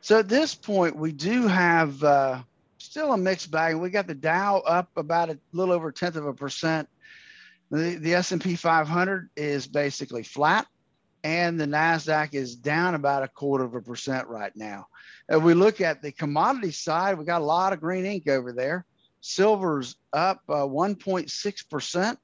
So 0.02 0.20
at 0.20 0.30
this 0.30 0.54
point, 0.54 0.96
we 0.96 1.12
do 1.12 1.48
have 1.48 2.04
uh, 2.04 2.42
still 2.78 3.14
a 3.14 3.18
mixed 3.18 3.50
bag. 3.50 3.76
We 3.76 3.90
got 3.90 4.06
the 4.06 4.16
Dow 4.16 4.60
up 4.60 4.90
about 4.96 5.30
a 5.30 5.40
little 5.54 5.74
over 5.74 5.90
a 5.90 5.94
tenth 5.94 6.16
of 6.16 6.28
a 6.28 6.34
percent. 6.34 6.88
The, 7.72 7.96
the 7.96 8.14
S&P 8.14 8.56
500 8.56 9.30
is 9.36 9.68
basically 9.68 10.24
flat, 10.24 10.68
and 11.24 11.60
the 11.60 11.66
Nasdaq 11.66 12.34
is 12.34 12.56
down 12.56 12.96
about 12.96 13.24
a 13.24 13.28
quarter 13.28 13.66
of 13.66 13.74
a 13.74 13.82
percent 13.82 14.28
right 14.28 14.56
now. 14.56 14.88
If 15.28 15.42
we 15.42 15.54
look 15.56 15.82
at 15.82 16.02
the 16.02 16.12
commodity 16.12 16.72
side, 16.72 17.18
we 17.18 17.26
got 17.26 17.42
a 17.42 17.46
lot 17.46 17.74
of 17.74 17.82
green 17.82 18.06
ink 18.06 18.30
over 18.30 18.54
there. 18.54 18.86
Silver's 19.28 19.98
up 20.14 20.42
uh, 20.50 20.66
1.6%. 20.66 22.18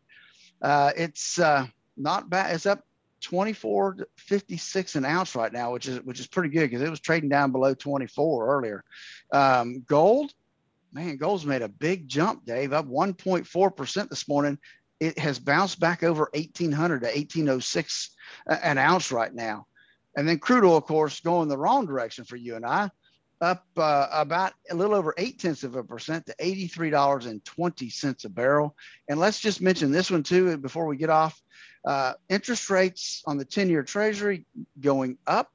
Uh, 0.62 0.92
it's 0.96 1.40
uh, 1.40 1.68
not 1.98 2.30
bad. 2.30 2.56
It's 2.56 2.66
up 2.66 2.84
24 3.22 3.94
to 3.96 4.08
56 4.18 4.96
an 4.96 5.06
ounce 5.06 5.36
right 5.36 5.52
now, 5.52 5.72
which 5.72 5.88
is 5.88 6.02
which 6.02 6.20
is 6.20 6.28
pretty 6.28 6.50
good 6.50 6.70
because 6.70 6.82
it 6.82 6.90
was 6.90 7.00
trading 7.00 7.30
down 7.30 7.52
below 7.52 7.74
24 7.74 8.48
earlier. 8.48 8.84
Um, 9.32 9.84
gold, 9.88 10.34
man, 10.94 11.18
gold's 11.18 11.46
made 11.46 11.62
a 11.62 11.70
big 11.70 12.08
jump, 12.08 12.46
Dave, 12.46 12.74
up 12.74 12.88
1.4 12.88 13.76
percent 13.76 14.10
this 14.10 14.28
morning. 14.28 14.58
It 15.00 15.20
has 15.20 15.40
bounced 15.40 15.80
back 15.80 16.04
over 16.04 16.30
1800 16.34 17.02
to 17.02 17.08
1806 17.08 18.12
an 18.48 18.78
ounce 18.78 19.12
right 19.12 19.34
now. 19.34 19.68
And 20.16 20.28
then 20.28 20.40
crude 20.40 20.64
oil, 20.64 20.78
of 20.78 20.86
course, 20.86 21.20
going 21.20 21.50
the 21.50 21.58
wrong 21.58 21.86
direction 21.86 22.24
for 22.24 22.38
you 22.38 22.56
and 22.56 22.66
I, 22.66 22.90
up 23.44 23.66
uh, 23.78 24.08
about 24.12 24.54
a 24.72 24.76
little 24.76 24.96
over 24.96 25.14
eight 25.18 25.40
tenths 25.40 25.64
of 25.64 25.76
a 25.76 25.84
percent 25.84 26.26
to 26.26 26.36
$83.20 26.36 28.26
a 28.26 28.30
barrel. 28.30 28.76
And 29.08 29.20
let's 29.20 29.40
just 29.40 29.62
mention 29.62 29.92
this 29.92 30.10
one 30.10 30.24
too 30.24 30.58
before 30.58 30.88
we 30.88 30.98
get 30.98 31.10
off. 31.10 31.40
Uh, 31.86 32.14
interest 32.30 32.70
rates 32.70 33.22
on 33.28 33.38
the 33.38 33.46
10 33.46 33.70
year 33.70 33.84
treasury 33.84 34.46
going 34.80 35.18
up 35.28 35.52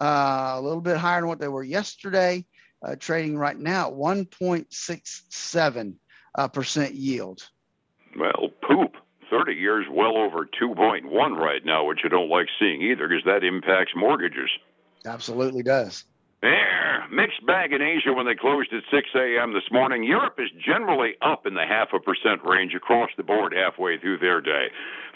uh, 0.00 0.52
a 0.54 0.60
little 0.60 0.80
bit 0.80 0.98
higher 0.98 1.20
than 1.20 1.28
what 1.28 1.40
they 1.40 1.48
were 1.48 1.64
yesterday, 1.64 2.44
uh, 2.86 2.94
trading 2.96 3.36
right 3.36 3.58
now 3.58 3.88
at 3.88 3.94
1.67 3.94 5.94
uh, 6.34 6.48
percent 6.48 6.94
yield. 6.94 7.48
Well, 8.18 8.50
poop. 8.62 8.96
30 9.30 9.54
years 9.54 9.86
well 9.90 10.18
over 10.18 10.46
2.1 10.60 11.36
right 11.38 11.64
now, 11.64 11.86
which 11.86 12.00
you 12.04 12.10
don't 12.10 12.28
like 12.28 12.48
seeing 12.58 12.82
either 12.82 13.08
because 13.08 13.24
that 13.24 13.42
impacts 13.42 13.92
mortgages. 13.96 14.50
Absolutely 15.06 15.62
does. 15.62 16.04
Mixed 17.12 17.44
bag 17.44 17.74
in 17.74 17.82
Asia 17.82 18.10
when 18.10 18.24
they 18.24 18.34
closed 18.34 18.72
at 18.72 18.84
6 18.90 19.08
a.m. 19.14 19.52
this 19.52 19.70
morning. 19.70 20.02
Europe 20.02 20.38
is 20.38 20.48
generally 20.64 21.12
up 21.20 21.44
in 21.44 21.52
the 21.52 21.66
half 21.68 21.88
a 21.92 22.00
percent 22.00 22.40
range 22.42 22.72
across 22.74 23.10
the 23.18 23.22
board 23.22 23.52
halfway 23.52 23.98
through 23.98 24.16
their 24.16 24.40
day. 24.40 24.68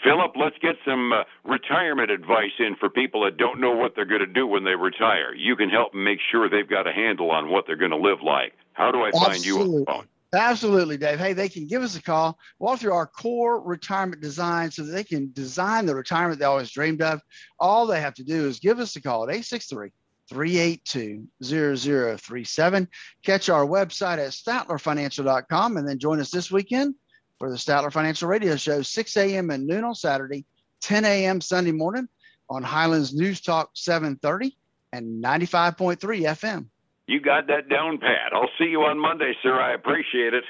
Phillip, 0.03 0.33
let's 0.35 0.59
get 0.61 0.75
some 0.85 1.11
uh, 1.11 1.23
retirement 1.43 2.11
advice 2.11 2.53
in 2.59 2.75
for 2.75 2.87
people 2.87 3.23
that 3.23 3.37
don't 3.37 3.59
know 3.59 3.71
what 3.71 3.95
they're 3.95 4.05
going 4.05 4.21
to 4.21 4.27
do 4.27 4.45
when 4.45 4.63
they 4.63 4.75
retire. 4.75 5.33
You 5.33 5.55
can 5.55 5.71
help 5.71 5.91
them 5.91 6.03
make 6.03 6.19
sure 6.31 6.47
they've 6.47 6.69
got 6.69 6.85
a 6.85 6.93
handle 6.93 7.31
on 7.31 7.49
what 7.49 7.65
they're 7.65 7.75
going 7.75 7.89
to 7.89 7.97
live 7.97 8.21
like. 8.21 8.53
How 8.73 8.91
do 8.91 9.01
I 9.01 9.09
find 9.09 9.31
Absolutely. 9.31 9.47
you 9.47 9.59
on 9.59 9.79
the 9.79 9.85
phone? 9.87 10.07
Absolutely, 10.33 10.97
Dave. 10.97 11.17
Hey, 11.17 11.33
they 11.33 11.49
can 11.49 11.65
give 11.65 11.81
us 11.81 11.95
a 11.95 12.01
call, 12.03 12.37
walk 12.59 12.79
through 12.79 12.93
our 12.93 13.07
core 13.07 13.59
retirement 13.59 14.21
design 14.21 14.69
so 14.69 14.83
that 14.83 14.91
they 14.91 15.03
can 15.03 15.31
design 15.33 15.87
the 15.87 15.95
retirement 15.95 16.37
they 16.37 16.45
always 16.45 16.69
dreamed 16.69 17.01
of. 17.01 17.21
All 17.59 17.87
they 17.87 18.01
have 18.01 18.13
to 18.15 18.23
do 18.23 18.45
is 18.45 18.59
give 18.59 18.77
us 18.77 18.95
a 18.95 19.01
call 19.01 19.23
at 19.23 19.29
863 19.29 19.89
382 20.29 21.27
0037. 21.43 22.87
Catch 23.23 23.49
our 23.49 23.65
website 23.65 24.17
at 24.17 24.31
statlerfinancial.com 24.31 25.77
and 25.77 25.87
then 25.87 25.99
join 25.99 26.19
us 26.19 26.31
this 26.31 26.51
weekend 26.51 26.95
for 27.39 27.49
the 27.49 27.55
Statler 27.55 27.91
Financial 27.91 28.27
Radio 28.27 28.55
Show, 28.55 28.81
6 28.81 29.17
a.m. 29.17 29.49
and 29.51 29.67
noon 29.67 29.83
on 29.83 29.95
Saturday, 29.95 30.45
10 30.81 31.05
a.m. 31.05 31.41
Sunday 31.41 31.71
morning 31.71 32.07
on 32.49 32.63
Highlands 32.63 33.13
News 33.13 33.41
Talk 33.41 33.71
730 33.73 34.55
and 34.93 35.23
95.3 35.23 35.97
FM. 35.99 36.65
You 37.07 37.21
got 37.21 37.47
that 37.47 37.69
down 37.69 37.99
pat. 37.99 38.33
I'll 38.33 38.49
see 38.57 38.65
you 38.65 38.81
on 38.81 38.99
Monday, 38.99 39.33
sir. 39.41 39.59
I 39.59 39.73
appreciate 39.73 40.33
it. 40.33 40.43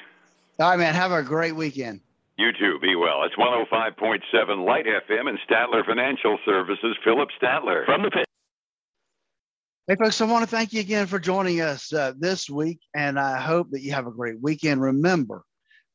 All 0.60 0.70
right, 0.70 0.80
man. 0.80 0.96
Have 0.96 1.12
a 1.12 1.22
great 1.22 1.56
weekend. 1.56 2.02
You 2.38 2.52
too. 2.52 2.80
Be 2.80 2.96
well. 2.96 3.24
It's 3.24 3.36
105.7 3.36 4.66
Light 4.66 4.86
FM 4.86 5.28
and 5.28 5.40
Statler 5.48 5.86
Financial 5.86 6.38
Services. 6.46 6.96
Phillip 7.04 7.30
Statler 7.42 7.86
from 7.86 8.04
the 8.04 8.12
pit. 8.12 8.27
Hey, 9.88 9.96
folks, 9.96 10.20
I 10.20 10.26
want 10.26 10.44
to 10.44 10.54
thank 10.54 10.74
you 10.74 10.82
again 10.82 11.08
for 11.08 11.18
joining 11.18 11.62
us 11.62 11.94
uh, 11.94 12.12
this 12.18 12.50
week, 12.50 12.82
and 12.94 13.18
I 13.18 13.40
hope 13.40 13.72
that 13.72 13.82
you 13.82 13.94
have 13.94 14.06
a 14.06 14.12
great 14.12 14.36
weekend. 14.42 14.82
Remember, 14.82 15.44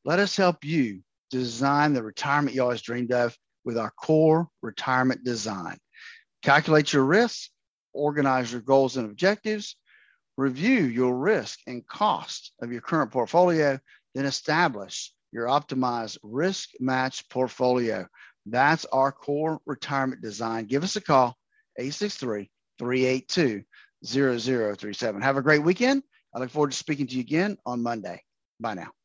let 0.03 0.17
us 0.17 0.35
help 0.35 0.65
you 0.65 1.01
design 1.29 1.93
the 1.93 2.01
retirement 2.01 2.55
you 2.55 2.63
always 2.63 2.81
dreamed 2.81 3.11
of 3.11 3.37
with 3.63 3.77
our 3.77 3.91
core 3.91 4.47
retirement 4.63 5.23
design. 5.23 5.77
Calculate 6.41 6.91
your 6.91 7.03
risks, 7.03 7.51
organize 7.93 8.51
your 8.51 8.61
goals 8.61 8.97
and 8.97 9.07
objectives, 9.07 9.75
Review 10.35 10.85
your 10.85 11.15
risk 11.15 11.59
and 11.67 11.85
cost 11.85 12.53
of 12.59 12.71
your 12.71 12.81
current 12.81 13.11
portfolio, 13.11 13.79
then 14.15 14.25
establish 14.25 15.13
your 15.31 15.45
optimized 15.45 16.17
risk 16.23 16.69
match 16.79 17.29
portfolio. 17.29 18.07
That's 18.47 18.85
our 18.85 19.11
core 19.11 19.59
retirement 19.67 20.23
design. 20.23 20.65
Give 20.65 20.83
us 20.83 20.95
a 20.95 21.01
call, 21.01 21.37
863 21.77 22.49
382 22.79 23.63
0037. 24.05 25.21
Have 25.21 25.37
a 25.37 25.41
great 25.41 25.63
weekend. 25.63 26.03
I 26.33 26.39
look 26.39 26.49
forward 26.49 26.71
to 26.71 26.77
speaking 26.77 27.07
to 27.07 27.15
you 27.15 27.21
again 27.21 27.57
on 27.65 27.83
Monday. 27.83 28.23
Bye 28.59 28.75
now. 28.75 29.02